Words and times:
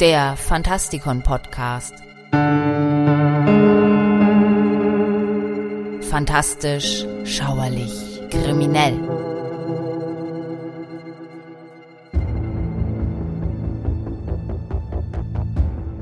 der 0.00 0.36
Fantastikon 0.36 1.22
Podcast. 1.22 1.94
Fantastisch, 6.10 7.06
schauerlich, 7.24 8.20
kriminell. 8.30 8.98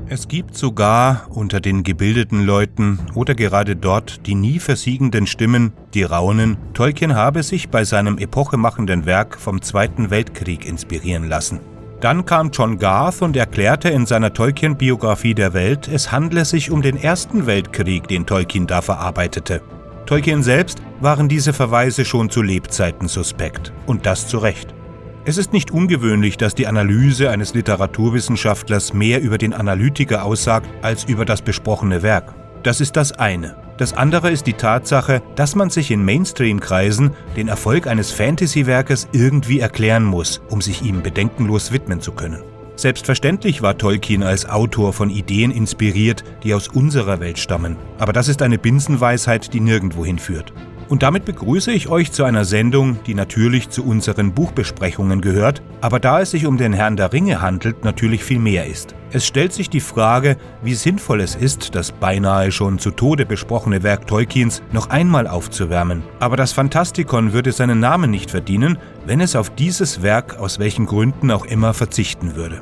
Es 0.07 0.27
gibt 0.27 0.55
sogar 0.55 1.27
unter 1.29 1.59
den 1.59 1.83
gebildeten 1.83 2.45
Leuten 2.45 2.99
oder 3.15 3.33
gerade 3.33 3.75
dort 3.75 4.27
die 4.27 4.35
nie 4.35 4.59
versiegenden 4.59 5.25
Stimmen, 5.25 5.73
die 5.93 6.03
raunen, 6.03 6.57
Tolkien 6.73 7.15
habe 7.15 7.43
sich 7.43 7.69
bei 7.69 7.85
seinem 7.85 8.17
epochemachenden 8.17 9.05
Werk 9.05 9.39
vom 9.39 9.61
Zweiten 9.61 10.09
Weltkrieg 10.09 10.65
inspirieren 10.65 11.27
lassen. 11.27 11.74
Dann 12.01 12.25
kam 12.25 12.51
John 12.51 12.77
Garth 12.77 13.21
und 13.21 13.37
erklärte 13.37 13.89
in 13.89 14.05
seiner 14.05 14.33
Tolkien-Biografie 14.33 15.33
der 15.33 15.53
Welt, 15.53 15.87
es 15.87 16.11
handle 16.11 16.45
sich 16.45 16.69
um 16.69 16.81
den 16.81 16.97
Ersten 16.97 17.45
Weltkrieg, 17.45 18.07
den 18.07 18.25
Tolkien 18.25 18.67
da 18.67 18.81
verarbeitete. 18.81 19.61
Tolkien 20.05 20.43
selbst 20.43 20.81
waren 20.99 21.27
diese 21.27 21.53
Verweise 21.53 22.05
schon 22.05 22.29
zu 22.29 22.41
Lebzeiten 22.41 23.07
suspekt. 23.07 23.73
Und 23.87 24.05
das 24.05 24.27
zu 24.27 24.37
Recht. 24.37 24.75
Es 25.27 25.37
ist 25.37 25.53
nicht 25.53 25.71
ungewöhnlich, 25.71 26.37
dass 26.37 26.53
die 26.53 26.67
Analyse 26.67 27.31
eines 27.31 27.55
Literaturwissenschaftlers 27.55 28.93
mehr 28.93 29.21
über 29.21 29.39
den 29.39 29.53
Analytiker 29.53 30.23
aussagt 30.23 30.69
als 30.83 31.05
über 31.05 31.25
das 31.25 31.41
besprochene 31.41 32.03
Werk. 32.03 32.35
Das 32.61 32.81
ist 32.81 32.95
das 32.95 33.13
eine. 33.13 33.64
Das 33.77 33.91
andere 33.91 34.31
ist 34.31 34.47
die 34.47 34.53
Tatsache, 34.53 35.21
dass 35.35 35.55
man 35.55 35.69
sich 35.69 35.91
in 35.91 36.05
Mainstream-Kreisen 36.05 37.11
den 37.35 37.49
Erfolg 37.49 37.87
eines 37.87 38.11
Fantasy-Werkes 38.11 39.09
irgendwie 39.11 39.59
erklären 39.59 40.05
muss, 40.05 40.41
um 40.49 40.61
sich 40.61 40.81
ihm 40.81 41.03
bedenkenlos 41.03 41.73
widmen 41.73 41.99
zu 41.99 42.13
können. 42.13 42.41
Selbstverständlich 42.77 43.61
war 43.61 43.77
Tolkien 43.77 44.23
als 44.23 44.47
Autor 44.47 44.93
von 44.93 45.09
Ideen 45.09 45.51
inspiriert, 45.51 46.23
die 46.43 46.53
aus 46.53 46.69
unserer 46.69 47.19
Welt 47.19 47.37
stammen, 47.37 47.75
aber 47.99 48.13
das 48.13 48.27
ist 48.27 48.41
eine 48.41 48.57
Binsenweisheit, 48.57 49.53
die 49.53 49.59
nirgendwo 49.61 50.05
hinführt. 50.05 50.53
Und 50.87 51.01
damit 51.01 51.25
begrüße 51.25 51.71
ich 51.71 51.89
euch 51.89 52.11
zu 52.11 52.23
einer 52.23 52.45
Sendung, 52.45 52.99
die 53.05 53.15
natürlich 53.15 53.69
zu 53.69 53.83
unseren 53.83 54.33
Buchbesprechungen 54.33 55.21
gehört, 55.21 55.63
aber 55.81 55.99
da 55.99 56.21
es 56.21 56.31
sich 56.31 56.45
um 56.45 56.57
den 56.57 56.73
Herrn 56.73 56.95
der 56.95 57.11
Ringe 57.11 57.41
handelt, 57.41 57.83
natürlich 57.83 58.23
viel 58.23 58.39
mehr 58.39 58.67
ist. 58.67 58.93
Es 59.11 59.25
stellt 59.25 59.53
sich 59.53 59.69
die 59.69 59.79
Frage, 59.79 60.37
wie 60.61 60.75
sinnvoll 60.75 61.21
es 61.21 61.35
ist, 61.35 61.73
das 61.73 61.91
beinahe 61.91 62.51
schon 62.51 62.77
zu 62.79 62.91
Tode 62.91 63.25
besprochene 63.25 63.81
Werk 63.81 64.05
Tolkiens 64.07 64.61
noch 64.71 64.89
einmal 64.89 65.27
aufzuwärmen. 65.27 66.03
Aber 66.19 66.37
das 66.37 66.51
Fantastikon 66.51 67.33
würde 67.33 67.51
seinen 67.51 67.79
Namen 67.79 68.11
nicht 68.11 68.29
verdienen, 68.29 68.77
wenn 69.05 69.21
es 69.21 69.35
auf 69.35 69.55
dieses 69.55 70.03
Werk 70.03 70.37
aus 70.37 70.59
welchen 70.59 70.85
Gründen 70.85 71.31
auch 71.31 71.45
immer 71.45 71.73
verzichten 71.73 72.35
würde. 72.35 72.61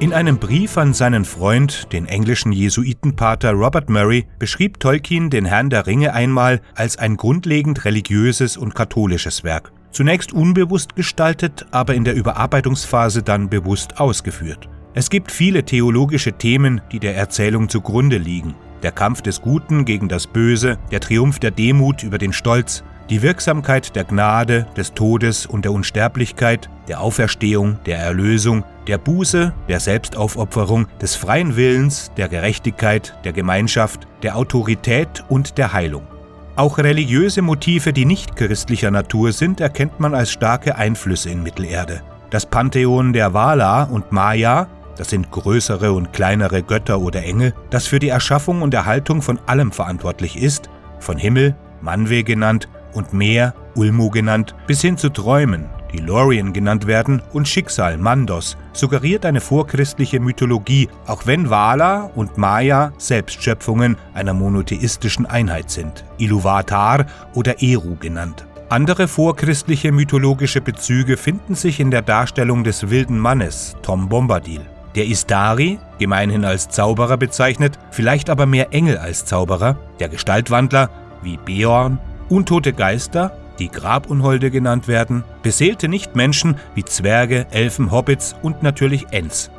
In 0.00 0.14
einem 0.14 0.38
Brief 0.38 0.78
an 0.78 0.94
seinen 0.94 1.26
Freund, 1.26 1.92
den 1.92 2.06
englischen 2.06 2.52
Jesuitenpater 2.52 3.52
Robert 3.52 3.90
Murray, 3.90 4.24
beschrieb 4.38 4.80
Tolkien 4.80 5.28
den 5.28 5.44
Herrn 5.44 5.68
der 5.68 5.86
Ringe 5.86 6.14
einmal 6.14 6.62
als 6.74 6.96
ein 6.96 7.18
grundlegend 7.18 7.84
religiöses 7.84 8.56
und 8.56 8.74
katholisches 8.74 9.44
Werk. 9.44 9.72
Zunächst 9.90 10.32
unbewusst 10.32 10.96
gestaltet, 10.96 11.66
aber 11.70 11.94
in 11.94 12.04
der 12.04 12.14
Überarbeitungsphase 12.14 13.22
dann 13.22 13.50
bewusst 13.50 14.00
ausgeführt. 14.00 14.70
Es 14.94 15.10
gibt 15.10 15.30
viele 15.30 15.64
theologische 15.64 16.32
Themen, 16.32 16.80
die 16.90 16.98
der 16.98 17.14
Erzählung 17.14 17.68
zugrunde 17.68 18.16
liegen. 18.16 18.54
Der 18.82 18.92
Kampf 18.92 19.20
des 19.20 19.42
Guten 19.42 19.84
gegen 19.84 20.08
das 20.08 20.26
Böse, 20.26 20.78
der 20.90 21.00
Triumph 21.00 21.40
der 21.40 21.50
Demut 21.50 22.04
über 22.04 22.16
den 22.16 22.32
Stolz, 22.32 22.84
die 23.10 23.22
Wirksamkeit 23.22 23.96
der 23.96 24.04
Gnade, 24.04 24.66
des 24.76 24.94
Todes 24.94 25.44
und 25.44 25.64
der 25.64 25.72
Unsterblichkeit, 25.72 26.70
der 26.86 27.00
Auferstehung, 27.00 27.78
der 27.84 27.98
Erlösung, 27.98 28.64
der 28.86 28.98
Buße, 28.98 29.52
der 29.68 29.80
Selbstaufopferung, 29.80 30.86
des 31.02 31.16
freien 31.16 31.56
Willens, 31.56 32.12
der 32.16 32.28
Gerechtigkeit, 32.28 33.14
der 33.24 33.32
Gemeinschaft, 33.32 34.06
der 34.22 34.36
Autorität 34.36 35.24
und 35.28 35.58
der 35.58 35.72
Heilung. 35.72 36.06
Auch 36.54 36.78
religiöse 36.78 37.42
Motive, 37.42 37.92
die 37.92 38.04
nicht 38.04 38.36
christlicher 38.36 38.92
Natur 38.92 39.32
sind, 39.32 39.60
erkennt 39.60 39.98
man 39.98 40.14
als 40.14 40.30
starke 40.30 40.76
Einflüsse 40.76 41.30
in 41.30 41.42
Mittelerde. 41.42 42.02
Das 42.30 42.46
Pantheon 42.46 43.12
der 43.12 43.34
Valar 43.34 43.90
und 43.90 44.12
Maya, 44.12 44.68
das 44.96 45.10
sind 45.10 45.32
größere 45.32 45.92
und 45.92 46.12
kleinere 46.12 46.62
Götter 46.62 47.00
oder 47.00 47.24
Engel, 47.24 47.54
das 47.70 47.86
für 47.86 47.98
die 47.98 48.10
Erschaffung 48.10 48.62
und 48.62 48.72
Erhaltung 48.72 49.20
von 49.20 49.40
allem 49.46 49.72
verantwortlich 49.72 50.36
ist, 50.36 50.70
von 51.00 51.16
Himmel, 51.16 51.56
Manwe 51.80 52.22
genannt, 52.22 52.68
und 52.94 53.12
Meer, 53.12 53.54
Ulmo 53.74 54.10
genannt, 54.10 54.54
bis 54.66 54.80
hin 54.80 54.96
zu 54.96 55.10
Träumen, 55.10 55.68
die 55.92 55.98
Lorien 55.98 56.52
genannt 56.52 56.86
werden, 56.86 57.22
und 57.32 57.48
Schicksal, 57.48 57.98
Mandos, 57.98 58.56
suggeriert 58.72 59.26
eine 59.26 59.40
vorchristliche 59.40 60.20
Mythologie, 60.20 60.88
auch 61.06 61.26
wenn 61.26 61.50
Vala 61.50 62.10
und 62.14 62.38
Maya 62.38 62.92
Selbstschöpfungen 62.98 63.96
einer 64.14 64.34
monotheistischen 64.34 65.26
Einheit 65.26 65.70
sind, 65.70 66.04
Iluvatar 66.18 67.06
oder 67.34 67.62
Eru 67.62 67.96
genannt. 67.96 68.46
Andere 68.68 69.08
vorchristliche 69.08 69.90
mythologische 69.90 70.60
Bezüge 70.60 71.16
finden 71.16 71.56
sich 71.56 71.80
in 71.80 71.90
der 71.90 72.02
Darstellung 72.02 72.62
des 72.62 72.88
wilden 72.88 73.18
Mannes, 73.18 73.76
Tom 73.82 74.08
Bombadil. 74.08 74.60
Der 74.94 75.06
Istari, 75.06 75.78
gemeinhin 75.98 76.44
als 76.44 76.68
Zauberer 76.68 77.16
bezeichnet, 77.16 77.78
vielleicht 77.90 78.30
aber 78.30 78.46
mehr 78.46 78.72
Engel 78.72 78.98
als 78.98 79.24
Zauberer, 79.24 79.76
der 79.98 80.08
Gestaltwandler, 80.08 80.88
wie 81.22 81.36
Beorn, 81.36 81.98
Untote 82.30 82.72
Geister, 82.72 83.36
die 83.58 83.68
Grabunholde 83.68 84.52
genannt 84.52 84.86
werden, 84.86 85.24
beseelte 85.42 85.88
Nichtmenschen 85.88 86.56
wie 86.76 86.84
Zwerge, 86.84 87.46
Elfen, 87.50 87.90
Hobbits 87.90 88.36
und 88.40 88.62
natürlich 88.62 89.08
Ents. 89.10 89.50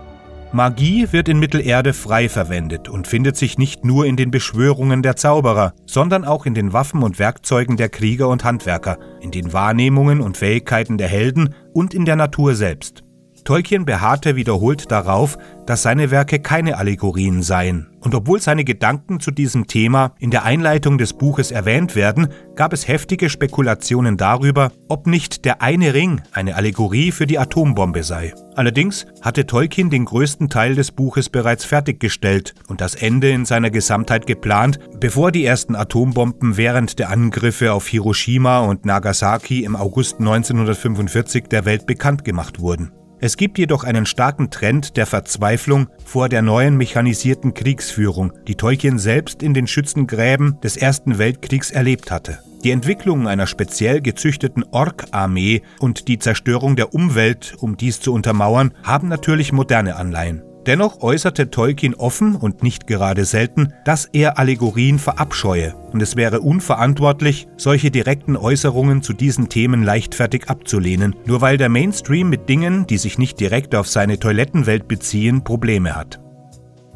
Magie 0.54 1.12
wird 1.12 1.28
in 1.28 1.40
Mittelerde 1.40 1.94
frei 1.94 2.30
verwendet 2.30 2.88
und 2.88 3.08
findet 3.08 3.36
sich 3.36 3.58
nicht 3.58 3.86
nur 3.86 4.06
in 4.06 4.16
den 4.16 4.32
Beschwörungen 4.32 5.04
der 5.04 5.18
Zauberer, 5.18 5.74
sondern 5.86 6.24
auch 6.24 6.46
in 6.46 6.54
den 6.54 6.72
Waffen 6.72 7.04
und 7.04 7.20
Werkzeugen 7.20 7.76
der 7.76 7.90
Krieger 7.90 8.30
und 8.30 8.46
Handwerker, 8.46 8.98
in 9.20 9.32
den 9.32 9.52
Wahrnehmungen 9.52 10.22
und 10.22 10.38
Fähigkeiten 10.38 10.98
der 10.98 11.08
Helden 11.10 11.56
und 11.74 11.94
in 11.94 12.06
der 12.06 12.16
Natur 12.16 12.56
selbst. 12.56 13.04
Tolkien 13.44 13.86
beharrte 13.86 14.36
wiederholt 14.36 14.92
darauf, 14.92 15.38
dass 15.66 15.84
seine 15.84 16.12
Werke 16.12 16.40
keine 16.40 16.78
Allegorien 16.78 17.44
seien. 17.44 17.88
Und 18.02 18.16
obwohl 18.16 18.42
seine 18.42 18.64
Gedanken 18.64 19.20
zu 19.20 19.30
diesem 19.30 19.68
Thema 19.68 20.16
in 20.20 20.32
der 20.32 20.44
Einleitung 20.44 20.98
des 20.98 21.14
Buches 21.14 21.52
erwähnt 21.52 21.96
werden, 21.96 22.30
gab 22.56 22.74
es 22.74 22.88
heftige 22.88 23.30
Spekulationen 23.30 24.18
darüber, 24.18 24.72
ob 24.90 25.06
nicht 25.06 25.46
der 25.46 25.62
eine 25.62 25.94
Ring 25.94 26.22
eine 26.32 26.56
Allegorie 26.56 27.12
für 27.12 27.28
die 27.28 27.38
Atombombe 27.38 28.04
sei. 28.04 28.34
Allerdings 28.56 29.06
hatte 29.22 29.46
Tolkien 29.46 29.90
den 29.90 30.06
größten 30.06 30.50
Teil 30.50 30.76
des 30.76 30.92
Buches 30.92 31.30
bereits 31.30 31.64
fertiggestellt 31.64 32.56
und 32.68 32.82
das 32.82 32.96
Ende 32.96 33.30
in 33.30 33.46
seiner 33.46 33.70
Gesamtheit 33.70 34.26
geplant, 34.26 34.80
bevor 35.00 35.32
die 35.32 35.46
ersten 35.46 35.76
Atombomben 35.76 36.58
während 36.58 36.98
der 36.98 37.12
Angriffe 37.12 37.72
auf 37.72 37.88
Hiroshima 37.88 38.60
und 38.60 38.86
Nagasaki 38.86 39.64
im 39.64 39.76
August 39.76 40.20
1945 40.20 41.46
der 41.46 41.66
Welt 41.66 41.86
bekannt 41.86 42.26
gemacht 42.26 42.60
wurden. 42.60 42.92
Es 43.24 43.38
gibt 43.38 43.60
jedoch 43.60 43.84
einen 43.84 44.08
starken 44.08 44.50
Trend 44.50 44.98
der 44.98 45.06
Verzweiflung 45.06 45.90
vor 46.04 46.28
der 46.28 46.42
neuen 46.42 46.76
mechanisierten 46.76 47.54
Kriegsführung, 47.54 48.34
die 48.48 48.56
Tolkien 48.56 48.98
selbst 48.98 49.44
in 49.44 49.54
den 49.54 49.68
Schützengräben 49.68 50.60
des 50.62 50.76
Ersten 50.76 51.20
Weltkriegs 51.20 51.70
erlebt 51.70 52.10
hatte. 52.10 52.40
Die 52.64 52.72
Entwicklung 52.72 53.28
einer 53.28 53.46
speziell 53.46 54.02
gezüchteten 54.02 54.64
Ork-Armee 54.72 55.62
und 55.80 56.08
die 56.08 56.18
Zerstörung 56.18 56.76
der 56.76 56.96
Umwelt, 56.96 57.54
um 57.60 57.78
dies 57.78 58.00
zu 58.00 58.12
untermauern, 58.12 58.74
haben 58.82 59.08
natürlich 59.08 59.54
moderne 59.54 59.98
Anleihen. 59.98 60.42
Dennoch 60.68 61.02
äußerte 61.02 61.50
Tolkien 61.50 61.96
offen 61.96 62.36
und 62.36 62.62
nicht 62.62 62.86
gerade 62.86 63.26
selten, 63.26 63.74
dass 63.84 64.06
er 64.06 64.38
Allegorien 64.38 65.00
verabscheue, 65.00 65.74
und 65.92 66.02
es 66.02 66.16
wäre 66.16 66.42
unverantwortlich, 66.42 67.48
solche 67.58 67.90
direkten 67.90 68.38
Äußerungen 68.38 69.02
zu 69.02 69.14
diesen 69.14 69.50
Themen 69.50 69.82
leichtfertig 69.82 70.50
abzulehnen, 70.50 71.16
nur 71.26 71.42
weil 71.42 71.58
der 71.58 71.70
Mainstream 71.70 72.30
mit 72.30 72.48
Dingen, 72.48 72.86
die 72.86 72.98
sich 72.98 73.18
nicht 73.18 73.40
direkt 73.40 73.74
auf 73.74 73.88
seine 73.88 74.20
Toilettenwelt 74.20 74.88
beziehen, 74.88 75.44
Probleme 75.44 75.96
hat. 75.96 76.20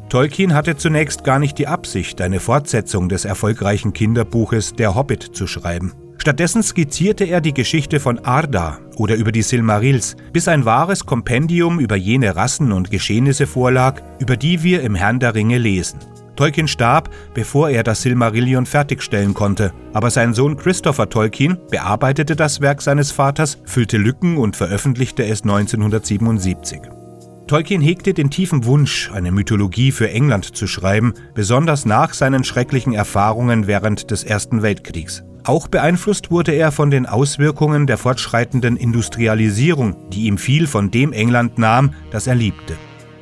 Tolkien 0.08 0.54
hatte 0.54 0.76
zunächst 0.76 1.24
gar 1.24 1.40
nicht 1.40 1.58
die 1.58 1.66
Absicht, 1.66 2.20
eine 2.20 2.38
Fortsetzung 2.38 3.08
des 3.08 3.24
erfolgreichen 3.24 3.92
Kinderbuches 3.92 4.74
Der 4.74 4.94
Hobbit 4.94 5.22
zu 5.22 5.48
schreiben. 5.48 5.92
Stattdessen 6.26 6.64
skizzierte 6.64 7.22
er 7.22 7.40
die 7.40 7.54
Geschichte 7.54 8.00
von 8.00 8.18
Arda 8.18 8.80
oder 8.96 9.14
über 9.14 9.30
die 9.30 9.42
Silmarils, 9.42 10.16
bis 10.32 10.48
ein 10.48 10.64
wahres 10.64 11.06
Kompendium 11.06 11.78
über 11.78 11.94
jene 11.94 12.34
Rassen 12.34 12.72
und 12.72 12.90
Geschehnisse 12.90 13.46
vorlag, 13.46 14.02
über 14.18 14.36
die 14.36 14.64
wir 14.64 14.82
im 14.82 14.96
Herrn 14.96 15.20
der 15.20 15.36
Ringe 15.36 15.58
lesen. 15.58 16.00
Tolkien 16.34 16.66
starb, 16.66 17.10
bevor 17.32 17.70
er 17.70 17.84
das 17.84 18.02
Silmarillion 18.02 18.66
fertigstellen 18.66 19.34
konnte, 19.34 19.72
aber 19.92 20.10
sein 20.10 20.34
Sohn 20.34 20.56
Christopher 20.56 21.08
Tolkien 21.08 21.58
bearbeitete 21.70 22.34
das 22.34 22.60
Werk 22.60 22.82
seines 22.82 23.12
Vaters, 23.12 23.58
füllte 23.64 23.96
Lücken 23.96 24.36
und 24.36 24.56
veröffentlichte 24.56 25.24
es 25.24 25.42
1977. 25.42 26.95
Tolkien 27.46 27.80
hegte 27.80 28.12
den 28.12 28.28
tiefen 28.28 28.64
Wunsch, 28.64 29.08
eine 29.12 29.30
Mythologie 29.30 29.92
für 29.92 30.10
England 30.10 30.56
zu 30.56 30.66
schreiben, 30.66 31.14
besonders 31.32 31.84
nach 31.84 32.12
seinen 32.12 32.42
schrecklichen 32.42 32.92
Erfahrungen 32.92 33.68
während 33.68 34.10
des 34.10 34.24
Ersten 34.24 34.62
Weltkriegs. 34.62 35.22
Auch 35.44 35.68
beeinflusst 35.68 36.32
wurde 36.32 36.50
er 36.52 36.72
von 36.72 36.90
den 36.90 37.06
Auswirkungen 37.06 37.86
der 37.86 37.98
fortschreitenden 37.98 38.76
Industrialisierung, 38.76 40.10
die 40.10 40.24
ihm 40.24 40.38
viel 40.38 40.66
von 40.66 40.90
dem 40.90 41.12
England 41.12 41.56
nahm, 41.56 41.94
das 42.10 42.26
er 42.26 42.34
liebte. 42.34 42.74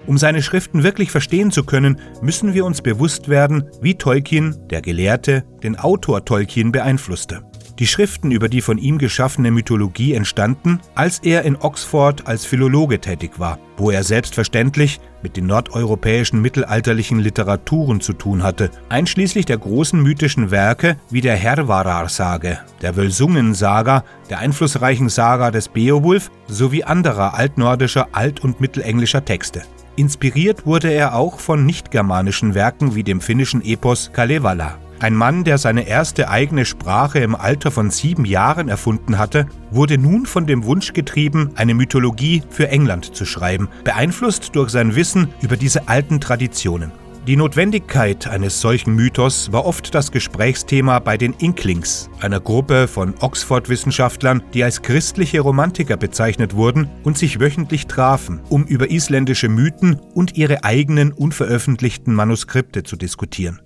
Um 0.07 0.17
seine 0.17 0.43
Schriften 0.43 0.83
wirklich 0.83 1.11
verstehen 1.11 1.51
zu 1.51 1.65
können, 1.65 2.01
müssen 2.23 2.55
wir 2.55 2.65
uns 2.65 2.81
bewusst 2.81 3.29
werden, 3.29 3.65
wie 3.83 3.95
Tolkien, 3.95 4.57
der 4.71 4.81
Gelehrte, 4.81 5.45
den 5.63 5.79
Autor 5.79 6.25
Tolkien 6.25 6.73
beeinflusste. 6.73 7.43
Die 7.81 7.89
Schriften 7.89 8.31
über 8.31 8.49
die 8.49 8.61
von 8.61 8.79
ihm 8.79 8.99
geschaffene 8.99 9.51
Mythologie 9.51 10.15
entstanden, 10.15 10.81
als 10.95 11.19
er 11.19 11.43
in 11.43 11.57
Oxford 11.57 12.25
als 12.27 12.45
Philologe 12.45 13.01
tätig 13.01 13.41
war, 13.41 13.59
wo 13.77 13.91
er 13.91 14.05
selbstverständlich 14.05 15.01
mit 15.23 15.37
den 15.37 15.47
nordeuropäischen 15.47 16.41
mittelalterlichen 16.41 17.19
Literaturen 17.19 18.01
zu 18.01 18.13
tun 18.13 18.45
hatte, 18.45 18.71
einschließlich 18.91 19.47
der 19.47 19.59
großen 19.59 20.01
mythischen 20.01 20.53
Werke 20.53 20.99
wie 21.11 21.21
der 21.21 21.35
Hervarar-Sage, 21.35 22.61
der 22.81 22.95
Völsungen-Saga, 22.95 24.05
der 24.31 24.39
einflussreichen 24.39 25.09
Saga 25.09 25.51
des 25.51 25.67
Beowulf 25.69 26.31
sowie 26.47 26.85
anderer 26.85 27.35
altnordischer 27.35 28.07
alt- 28.13 28.45
und 28.45 28.61
mittelenglischer 28.61 29.25
Texte. 29.25 29.63
Inspiriert 29.97 30.65
wurde 30.65 30.93
er 30.93 31.17
auch 31.17 31.41
von 31.41 31.67
nicht-germanischen 31.67 32.55
Werken 32.55 32.95
wie 32.95 33.03
dem 33.03 33.21
finnischen 33.21 33.65
Epos 33.65 34.11
Kalevala. 34.13 34.79
Ein 35.01 35.15
Mann, 35.15 35.45
der 35.45 35.59
seine 35.59 35.87
erste 35.87 36.31
eigene 36.31 36.65
Sprache 36.65 37.19
im 37.19 37.35
Alter 37.35 37.71
von 37.71 37.91
sieben 37.91 38.25
Jahren 38.25 38.69
erfunden 38.69 39.19
hatte, 39.19 39.47
wurde 39.71 39.99
nun 39.99 40.25
von 40.25 40.47
dem 40.47 40.65
Wunsch 40.65 40.93
getrieben, 40.93 41.51
eine 41.57 41.75
Mythologie 41.75 42.43
für 42.49 42.69
England 42.69 43.15
zu 43.15 43.25
schreiben, 43.25 43.69
beeinflusst 43.83 44.55
durch 44.55 44.71
sein 44.71 44.95
Wissen 44.95 45.29
über 45.43 45.57
diese 45.57 45.89
alten 45.89 46.21
Traditionen. 46.21 46.93
Die 47.27 47.37
Notwendigkeit 47.37 48.27
eines 48.27 48.61
solchen 48.61 48.95
Mythos 48.95 49.51
war 49.51 49.65
oft 49.65 49.95
das 49.95 50.13
Gesprächsthema 50.13 50.99
bei 50.99 51.17
den 51.17 51.33
Inklings, 51.39 52.11
einer 52.21 52.39
Gruppe 52.39 52.87
von 52.87 53.15
Oxford-Wissenschaftlern, 53.19 54.43
die 54.53 54.63
als 54.63 54.83
christliche 54.83 55.41
Romantiker 55.41 55.97
bezeichnet 55.97 56.55
wurden 56.55 56.91
und 57.03 57.17
sich 57.17 57.41
wöchentlich 57.41 57.87
trafen, 57.87 58.43
um 58.51 58.65
über 58.65 58.91
isländische 58.91 59.49
Mythen 59.49 59.99
und 60.13 60.37
ihre 60.37 60.65
eigenen 60.65 61.13
unveröffentlichten 61.13 62.15
Manuskripte 62.15 62.83
zu 62.83 62.97
diskutieren. 62.97 63.59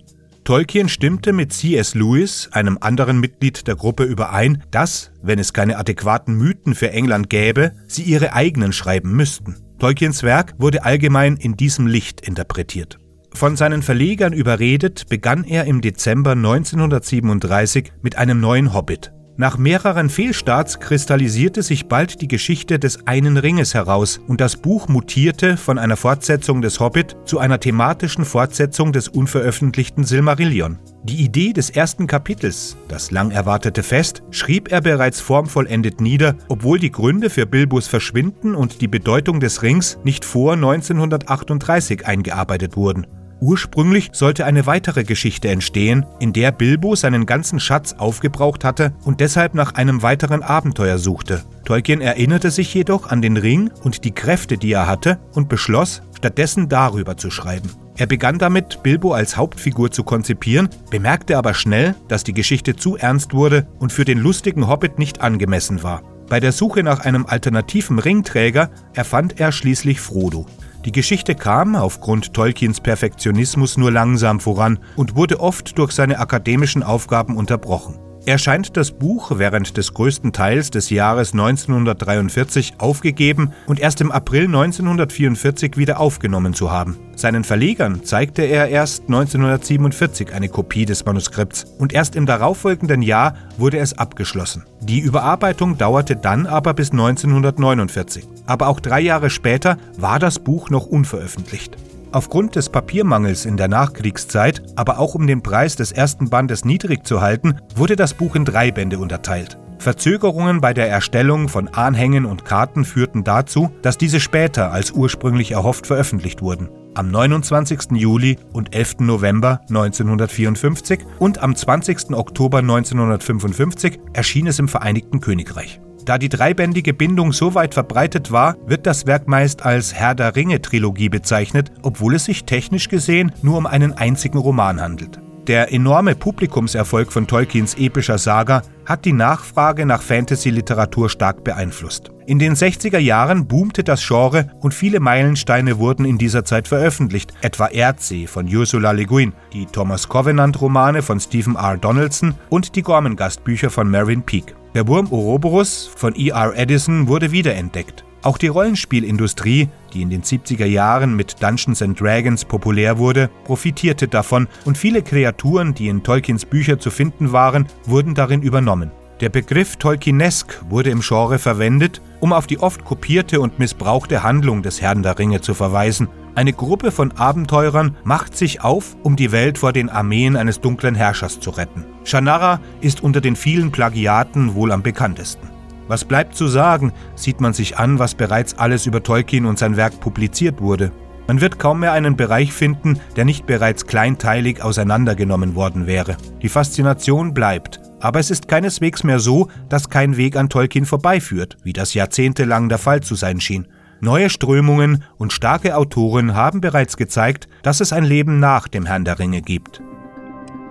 Tolkien 0.49 0.89
stimmte 0.89 1.31
mit 1.31 1.53
C.S. 1.53 1.93
Lewis, 1.93 2.49
einem 2.51 2.79
anderen 2.81 3.19
Mitglied 3.19 3.67
der 3.67 3.75
Gruppe, 3.75 4.03
überein, 4.03 4.63
dass, 4.71 5.11
wenn 5.21 5.37
es 5.37 5.53
keine 5.53 5.77
adäquaten 5.77 6.33
Mythen 6.33 6.73
für 6.73 6.89
England 6.89 7.29
gäbe, 7.29 7.73
sie 7.85 8.01
ihre 8.01 8.33
eigenen 8.33 8.73
schreiben 8.73 9.15
müssten. 9.15 9.57
Tolkiens 9.77 10.23
Werk 10.23 10.55
wurde 10.57 10.83
allgemein 10.85 11.37
in 11.37 11.55
diesem 11.55 11.85
Licht 11.85 12.21
interpretiert. 12.21 12.97
Von 13.31 13.57
seinen 13.57 13.83
Verlegern 13.83 14.33
überredet, 14.33 15.07
begann 15.07 15.43
er 15.43 15.65
im 15.65 15.81
Dezember 15.81 16.31
1937 16.31 17.93
mit 18.01 18.17
einem 18.17 18.39
neuen 18.39 18.73
Hobbit, 18.73 19.11
nach 19.39 19.57
mehreren 19.57 20.09
Fehlstarts 20.09 20.81
kristallisierte 20.81 21.63
sich 21.63 21.87
bald 21.87 22.19
die 22.19 22.27
Geschichte 22.27 22.77
des 22.77 23.07
einen 23.07 23.37
Ringes 23.37 23.73
heraus 23.73 24.19
und 24.27 24.41
das 24.41 24.57
Buch 24.57 24.89
mutierte 24.89 25.55
von 25.55 25.77
einer 25.77 25.95
Fortsetzung 25.95 26.61
des 26.61 26.81
Hobbit 26.81 27.15
zu 27.23 27.39
einer 27.39 27.57
thematischen 27.57 28.25
Fortsetzung 28.25 28.91
des 28.91 29.07
unveröffentlichten 29.07 30.03
Silmarillion. 30.03 30.77
Die 31.03 31.23
Idee 31.23 31.53
des 31.53 31.69
ersten 31.69 32.05
Kapitels, 32.05 32.75
das 32.89 33.11
lang 33.11 33.31
erwartete 33.31 33.81
Fest, 33.81 34.23
schrieb 34.29 34.73
er 34.73 34.81
bereits 34.81 35.21
formvollendet 35.21 36.01
nieder, 36.01 36.35
obwohl 36.49 36.77
die 36.77 36.91
Gründe 36.91 37.29
für 37.29 37.45
Bilbos 37.45 37.87
Verschwinden 37.87 38.55
und 38.55 38.81
die 38.81 38.89
Bedeutung 38.89 39.39
des 39.39 39.63
Rings 39.63 39.99
nicht 40.03 40.25
vor 40.25 40.55
1938 40.55 42.05
eingearbeitet 42.05 42.75
wurden. 42.75 43.07
Ursprünglich 43.41 44.09
sollte 44.11 44.45
eine 44.45 44.65
weitere 44.65 45.03
Geschichte 45.03 45.47
entstehen, 45.47 46.05
in 46.19 46.33
der 46.33 46.51
Bilbo 46.51 46.95
seinen 46.95 47.25
ganzen 47.25 47.59
Schatz 47.59 47.95
aufgebraucht 47.97 48.65
hatte 48.65 48.93
und 49.05 49.21
deshalb 49.21 49.53
nach 49.53 49.75
einem 49.75 50.01
weiteren 50.01 50.43
Abenteuer 50.43 50.97
suchte. 50.97 51.43
Tolkien 51.63 52.01
erinnerte 52.01 52.51
sich 52.51 52.73
jedoch 52.73 53.09
an 53.09 53.21
den 53.21 53.37
Ring 53.37 53.71
und 53.83 54.03
die 54.03 54.11
Kräfte, 54.11 54.57
die 54.57 54.73
er 54.73 54.87
hatte, 54.87 55.19
und 55.33 55.47
beschloss, 55.47 56.01
stattdessen 56.17 56.67
darüber 56.67 57.15
zu 57.15 57.31
schreiben. 57.31 57.69
Er 57.95 58.07
begann 58.07 58.39
damit, 58.39 58.83
Bilbo 58.83 59.13
als 59.13 59.37
Hauptfigur 59.37 59.91
zu 59.91 60.03
konzipieren, 60.03 60.69
bemerkte 60.89 61.37
aber 61.37 61.53
schnell, 61.53 61.95
dass 62.07 62.23
die 62.23 62.33
Geschichte 62.33 62.75
zu 62.75 62.97
ernst 62.97 63.33
wurde 63.33 63.67
und 63.77 63.93
für 63.93 64.05
den 64.05 64.19
lustigen 64.19 64.67
Hobbit 64.67 64.99
nicht 64.99 65.21
angemessen 65.21 65.83
war. 65.83 66.01
Bei 66.29 66.39
der 66.39 66.51
Suche 66.51 66.83
nach 66.83 66.99
einem 67.01 67.25
alternativen 67.25 67.99
Ringträger 67.99 68.69
erfand 68.93 69.39
er 69.39 69.51
schließlich 69.51 69.99
Frodo. 69.99 70.45
Die 70.85 70.91
Geschichte 70.93 71.35
kam 71.35 71.75
aufgrund 71.75 72.33
Tolkiens 72.33 72.79
Perfektionismus 72.79 73.77
nur 73.77 73.91
langsam 73.91 74.39
voran 74.39 74.79
und 74.95 75.15
wurde 75.15 75.39
oft 75.41 75.77
durch 75.77 75.91
seine 75.91 76.19
akademischen 76.19 76.83
Aufgaben 76.83 77.35
unterbrochen. 77.35 77.99
Er 78.29 78.37
scheint 78.37 78.77
das 78.77 78.91
Buch 78.91 79.31
während 79.37 79.75
des 79.75 79.95
größten 79.95 80.33
Teils 80.33 80.69
des 80.69 80.91
Jahres 80.91 81.31
1943 81.31 82.73
aufgegeben 82.77 83.53
und 83.65 83.79
erst 83.79 84.01
im 84.01 84.11
April 84.11 84.43
1944 84.43 85.77
wieder 85.77 85.99
aufgenommen 85.99 86.53
zu 86.53 86.69
haben. 86.69 86.95
Seinen 87.15 87.43
Verlegern 87.43 88.03
zeigte 88.03 88.43
er 88.43 88.69
erst 88.69 89.05
1947 89.07 90.31
eine 90.31 90.47
Kopie 90.47 90.85
des 90.85 91.05
Manuskripts 91.05 91.63
und 91.79 91.91
erst 91.91 92.15
im 92.15 92.27
darauffolgenden 92.27 93.01
Jahr 93.01 93.33
wurde 93.57 93.79
es 93.79 93.97
abgeschlossen. 93.97 94.63
Die 94.79 94.99
Überarbeitung 94.99 95.79
dauerte 95.79 96.15
dann 96.15 96.45
aber 96.45 96.75
bis 96.75 96.91
1949. 96.91 98.27
Aber 98.45 98.67
auch 98.67 98.79
drei 98.79 98.99
Jahre 99.01 99.31
später 99.31 99.77
war 99.97 100.19
das 100.19 100.37
Buch 100.37 100.69
noch 100.69 100.85
unveröffentlicht. 100.85 101.77
Aufgrund 102.11 102.55
des 102.55 102.69
Papiermangels 102.69 103.45
in 103.45 103.55
der 103.55 103.67
Nachkriegszeit, 103.67 104.63
aber 104.75 104.97
auch 104.97 105.13
um 105.13 105.27
den 105.27 105.43
Preis 105.43 105.75
des 105.75 105.91
ersten 105.91 106.29
Bandes 106.29 106.65
niedrig 106.65 107.05
zu 107.05 107.21
halten, 107.21 107.59
wurde 107.75 107.95
das 107.95 108.15
Buch 108.15 108.35
in 108.35 108.45
drei 108.45 108.71
Bände 108.71 108.97
unterteilt. 108.97 109.59
Verzögerungen 109.77 110.59
bei 110.59 110.73
der 110.73 110.89
Erstellung 110.89 111.47
von 111.49 111.67
Anhängen 111.69 112.25
und 112.25 112.45
Karten 112.45 112.83
führten 112.83 113.23
dazu, 113.23 113.71
dass 113.81 113.97
diese 113.97 114.19
später 114.19 114.71
als 114.71 114.91
ursprünglich 114.91 115.51
erhofft 115.51 115.87
veröffentlicht 115.87 116.41
wurden. 116.41 116.69
Am 116.95 117.11
29. 117.11 117.91
Juli 117.91 118.37
und 118.51 118.75
11. 118.75 119.01
November 119.01 119.61
1954 119.69 120.99
und 121.19 121.37
am 121.37 121.55
20. 121.55 122.11
Oktober 122.11 122.57
1955 122.57 123.99
erschien 124.13 124.47
es 124.47 124.59
im 124.59 124.67
Vereinigten 124.67 125.21
Königreich. 125.21 125.79
Da 126.09 126.17
die 126.17 126.27
dreibändige 126.27 126.95
Bindung 126.95 127.33
so 127.33 127.53
weit 127.53 127.75
verbreitet 127.75 128.31
war, 128.31 128.55
wird 128.65 128.87
das 128.87 129.05
Werk 129.05 129.27
meist 129.27 129.63
als 129.63 129.93
Herr 129.93 130.15
der 130.15 130.35
Ringe-Trilogie 130.35 131.07
bezeichnet, 131.07 131.71
obwohl 131.83 132.15
es 132.15 132.25
sich 132.25 132.45
technisch 132.45 132.89
gesehen 132.89 133.31
nur 133.43 133.59
um 133.59 133.67
einen 133.67 133.93
einzigen 133.93 134.39
Roman 134.39 134.81
handelt. 134.81 135.19
Der 135.45 135.71
enorme 135.71 136.15
Publikumserfolg 136.15 137.11
von 137.11 137.27
Tolkiens 137.27 137.75
epischer 137.75 138.17
Saga 138.17 138.63
hat 138.87 139.05
die 139.05 139.13
Nachfrage 139.13 139.85
nach 139.85 140.01
Fantasy-Literatur 140.01 141.11
stark 141.11 141.43
beeinflusst. 141.43 142.09
In 142.25 142.39
den 142.39 142.55
60er 142.55 142.97
Jahren 142.97 143.47
boomte 143.47 143.83
das 143.83 144.03
Genre 144.03 144.47
und 144.61 144.73
viele 144.73 144.99
Meilensteine 144.99 145.77
wurden 145.77 146.05
in 146.05 146.17
dieser 146.17 146.43
Zeit 146.43 146.67
veröffentlicht, 146.67 147.33
etwa 147.41 147.67
Erdsee 147.67 148.25
von 148.25 148.47
Ursula 148.47 148.93
Le 148.93 149.05
Guin, 149.05 149.33
die 149.53 149.67
Thomas 149.67 150.09
Covenant-Romane 150.09 151.03
von 151.03 151.19
Stephen 151.19 151.55
R. 151.55 151.77
Donaldson 151.77 152.33
und 152.49 152.75
die 152.75 152.81
Gormenghast-Bücher 152.81 153.69
von 153.69 153.91
Marin 153.91 154.23
Peake. 154.23 154.58
Der 154.75 154.87
Wurm 154.87 155.11
Ouroboros 155.11 155.89
von 155.95 156.13
E.R. 156.15 156.55
Edison 156.55 157.07
wurde 157.07 157.31
wiederentdeckt. 157.31 158.05
Auch 158.21 158.37
die 158.37 158.47
Rollenspielindustrie, 158.47 159.69
die 159.93 160.01
in 160.01 160.09
den 160.09 160.21
70er 160.21 160.65
Jahren 160.65 161.15
mit 161.15 161.41
Dungeons 161.41 161.81
and 161.81 161.99
Dragons 161.99 162.45
populär 162.45 162.99
wurde, 162.99 163.29
profitierte 163.45 164.07
davon 164.07 164.47
und 164.65 164.77
viele 164.77 165.01
Kreaturen, 165.01 165.73
die 165.73 165.87
in 165.87 166.03
Tolkiens 166.03 166.45
Bücher 166.45 166.77
zu 166.77 166.91
finden 166.91 167.31
waren, 167.31 167.65
wurden 167.85 168.13
darin 168.13 168.43
übernommen. 168.43 168.91
Der 169.21 169.29
Begriff 169.29 169.77
Tolkienesk 169.77 170.61
wurde 170.69 170.91
im 170.91 171.01
Genre 171.01 171.39
verwendet, 171.39 172.01
um 172.19 172.31
auf 172.31 172.45
die 172.45 172.59
oft 172.59 172.85
kopierte 172.85 173.41
und 173.41 173.57
missbrauchte 173.57 174.21
Handlung 174.21 174.61
des 174.61 174.81
Herrn 174.81 175.01
der 175.01 175.17
Ringe 175.17 175.41
zu 175.41 175.53
verweisen. 175.53 176.09
Eine 176.39 176.53
Gruppe 176.53 176.91
von 176.91 177.11
Abenteurern 177.17 177.97
macht 178.05 178.37
sich 178.37 178.61
auf, 178.61 178.95
um 179.03 179.17
die 179.17 179.33
Welt 179.33 179.57
vor 179.57 179.73
den 179.73 179.89
Armeen 179.89 180.37
eines 180.37 180.61
dunklen 180.61 180.95
Herrschers 180.95 181.41
zu 181.41 181.49
retten. 181.49 181.83
Shannara 182.05 182.61
ist 182.79 183.03
unter 183.03 183.19
den 183.19 183.35
vielen 183.35 183.73
Plagiaten 183.73 184.55
wohl 184.55 184.71
am 184.71 184.81
bekanntesten. 184.81 185.49
Was 185.89 186.05
bleibt 186.05 186.35
zu 186.35 186.47
sagen, 186.47 186.93
sieht 187.13 187.41
man 187.41 187.51
sich 187.51 187.77
an, 187.77 187.99
was 187.99 188.15
bereits 188.15 188.57
alles 188.57 188.85
über 188.85 189.03
Tolkien 189.03 189.45
und 189.45 189.59
sein 189.59 189.75
Werk 189.75 189.99
publiziert 189.99 190.61
wurde. 190.61 190.93
Man 191.27 191.41
wird 191.41 191.59
kaum 191.59 191.81
mehr 191.81 191.91
einen 191.91 192.15
Bereich 192.15 192.53
finden, 192.53 193.01
der 193.17 193.25
nicht 193.25 193.45
bereits 193.45 193.85
kleinteilig 193.85 194.63
auseinandergenommen 194.63 195.55
worden 195.55 195.87
wäre. 195.87 196.15
Die 196.41 196.47
Faszination 196.47 197.33
bleibt, 197.33 197.81
aber 197.99 198.21
es 198.21 198.31
ist 198.31 198.47
keineswegs 198.47 199.03
mehr 199.03 199.19
so, 199.19 199.49
dass 199.67 199.89
kein 199.89 200.15
Weg 200.15 200.37
an 200.37 200.47
Tolkien 200.47 200.85
vorbeiführt, 200.85 201.57
wie 201.63 201.73
das 201.73 201.93
jahrzehntelang 201.93 202.69
der 202.69 202.77
Fall 202.77 203.01
zu 203.01 203.15
sein 203.15 203.41
schien. 203.41 203.67
Neue 204.01 204.29
Strömungen 204.29 205.03
und 205.17 205.33
starke 205.33 205.75
Autoren 205.75 206.33
haben 206.33 206.61
bereits 206.61 206.95
gezeigt, 206.95 207.49
dass 207.63 207.81
es 207.81 207.91
ein 207.91 208.05
Leben 208.05 208.39
nach 208.39 208.67
dem 208.67 208.85
Herrn 208.85 209.03
der 209.03 209.19
Ringe 209.19 209.41
gibt. 209.41 209.81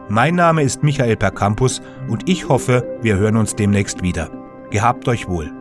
Mein 0.08 0.34
Name 0.34 0.62
ist 0.62 0.82
Michael 0.82 1.16
Percampus 1.16 1.82
und 2.08 2.28
ich 2.28 2.48
hoffe, 2.48 2.98
wir 3.02 3.16
hören 3.16 3.36
uns 3.36 3.54
demnächst 3.54 4.02
wieder. 4.02 4.30
Gehabt 4.70 5.06
euch 5.08 5.28
wohl. 5.28 5.57